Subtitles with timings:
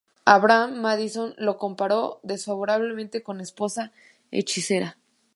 [0.25, 3.91] Avram Madison lo comparó desfavorablemente con "Esposa
[4.31, 4.97] hechicera".